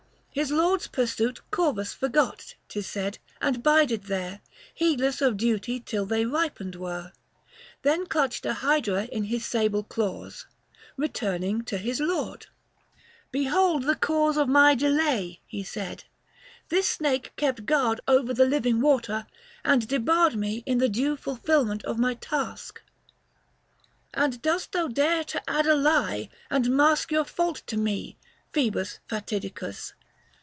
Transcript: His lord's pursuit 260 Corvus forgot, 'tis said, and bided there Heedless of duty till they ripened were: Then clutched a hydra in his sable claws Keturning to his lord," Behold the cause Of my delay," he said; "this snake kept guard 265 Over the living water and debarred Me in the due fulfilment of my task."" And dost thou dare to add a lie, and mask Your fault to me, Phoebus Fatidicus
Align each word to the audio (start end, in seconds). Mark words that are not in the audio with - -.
His 0.33 0.49
lord's 0.49 0.87
pursuit 0.87 1.41
260 1.51 1.51
Corvus 1.51 1.93
forgot, 1.93 2.55
'tis 2.69 2.87
said, 2.87 3.17
and 3.41 3.61
bided 3.61 4.03
there 4.05 4.39
Heedless 4.73 5.21
of 5.21 5.35
duty 5.35 5.81
till 5.81 6.05
they 6.05 6.23
ripened 6.25 6.75
were: 6.77 7.11
Then 7.81 8.05
clutched 8.05 8.45
a 8.45 8.53
hydra 8.53 9.07
in 9.07 9.25
his 9.25 9.45
sable 9.45 9.83
claws 9.83 10.45
Keturning 10.97 11.65
to 11.65 11.77
his 11.77 11.99
lord," 11.99 12.45
Behold 13.33 13.83
the 13.83 13.95
cause 13.97 14.37
Of 14.37 14.47
my 14.47 14.73
delay," 14.73 15.41
he 15.47 15.63
said; 15.65 16.05
"this 16.69 16.87
snake 16.87 17.33
kept 17.35 17.65
guard 17.65 17.99
265 18.07 18.15
Over 18.17 18.33
the 18.33 18.49
living 18.55 18.79
water 18.79 19.27
and 19.65 19.85
debarred 19.85 20.37
Me 20.37 20.63
in 20.65 20.77
the 20.77 20.87
due 20.87 21.17
fulfilment 21.17 21.83
of 21.83 21.99
my 21.99 22.13
task."" 22.13 22.81
And 24.13 24.41
dost 24.41 24.71
thou 24.71 24.87
dare 24.87 25.25
to 25.25 25.49
add 25.49 25.67
a 25.67 25.75
lie, 25.75 26.29
and 26.49 26.69
mask 26.71 27.11
Your 27.11 27.25
fault 27.25 27.63
to 27.67 27.75
me, 27.75 28.15
Phoebus 28.53 28.99
Fatidicus 29.09 29.91